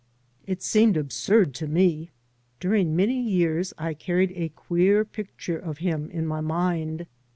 [0.47, 2.09] It seemed absurd to me;
[2.59, 7.05] during many years I carried a queer picture of him in my mind.